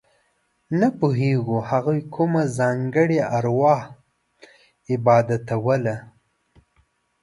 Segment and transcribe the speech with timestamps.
[0.79, 3.77] نه پوهېږو هغوی کومه ځانګړې اروا
[4.93, 5.95] عبادتوله.